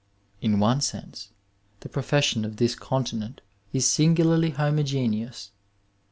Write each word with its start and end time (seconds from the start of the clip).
In 0.41 0.59
one 0.59 0.81
sense 0.81 1.29
the 1.81 1.87
profession 1.87 2.43
of 2.43 2.57
this 2.57 2.73
continent 2.73 3.39
is 3.71 3.87
singularly 3.87 4.49
homogeneous. 4.49 5.51